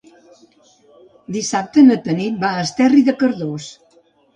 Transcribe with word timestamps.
Dissabte 1.37 1.85
na 1.91 2.01
Tanit 2.09 2.43
va 2.49 2.55
a 2.59 2.67
Esterri 2.67 3.09
de 3.13 3.21
Cardós. 3.25 3.75